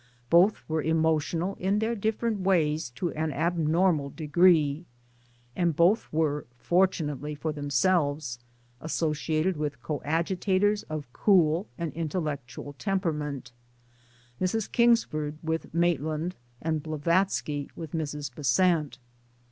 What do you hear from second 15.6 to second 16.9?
Mait land, and